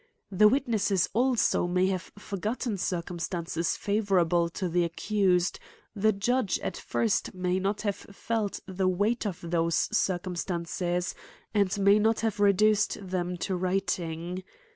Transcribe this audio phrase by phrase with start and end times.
[0.31, 5.59] The witnesess also may have forgotten circumstances favorable to the accused;
[5.95, 11.13] the judge at first may not have felt the weight of thqse circumstances,
[11.53, 14.43] and may npt have reduced them to writing.